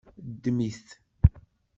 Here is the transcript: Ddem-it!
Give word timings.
Ddem-it! 0.31 0.87